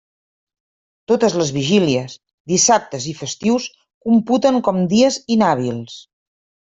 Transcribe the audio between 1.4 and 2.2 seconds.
les vigílies,